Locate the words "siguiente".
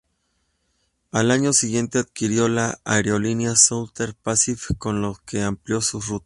1.53-1.99